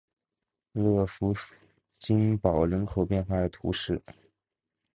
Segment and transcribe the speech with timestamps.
[0.71, 1.31] 勒福
[1.91, 4.01] 新堡人口变化图示